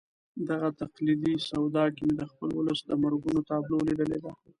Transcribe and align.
دغه 0.49 0.69
تقلیدي 0.81 1.33
سودا 1.49 1.85
کې 1.95 2.01
مې 2.07 2.13
د 2.19 2.21
خپل 2.31 2.49
ولس 2.53 2.79
د 2.85 2.91
مرګونو 3.03 3.39
تابلو 3.49 3.85
لیدلې 3.87 4.19
ده. 4.23 4.31